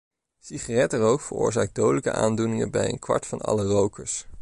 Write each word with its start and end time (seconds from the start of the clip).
Sigarettenrook 0.39 1.21
veroorzaakt 1.21 1.75
dodelijke 1.75 2.11
aandoeningen 2.11 2.71
bij 2.71 2.89
een 2.89 2.99
kwart 2.99 3.25
van 3.25 3.41
alle 3.41 3.63
rokers. 3.63 4.25